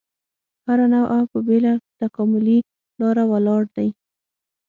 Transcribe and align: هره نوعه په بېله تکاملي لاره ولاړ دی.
هره 0.65 0.85
نوعه 0.95 1.19
په 1.31 1.39
بېله 1.47 1.73
تکاملي 2.01 2.59
لاره 2.99 3.23
ولاړ 3.31 3.61
دی. 3.75 3.89